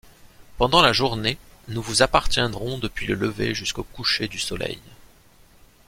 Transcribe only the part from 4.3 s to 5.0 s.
soleil.